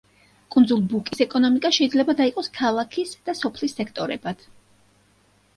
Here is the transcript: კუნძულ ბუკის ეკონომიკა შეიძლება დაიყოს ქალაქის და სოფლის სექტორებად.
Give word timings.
კუნძულ 0.53 0.79
ბუკის 0.93 1.19
ეკონომიკა 1.25 1.71
შეიძლება 1.77 2.15
დაიყოს 2.21 2.49
ქალაქის 2.57 3.13
და 3.29 3.37
სოფლის 3.43 3.79
სექტორებად. 3.81 4.43